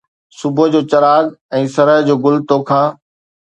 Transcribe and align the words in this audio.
صبح 0.39 0.65
جو 0.75 0.79
چراغ 0.93 1.25
۽ 1.59 1.63
سرءُ 1.75 1.97
جو 2.09 2.15
گل 2.25 2.35
توکان 2.53 2.85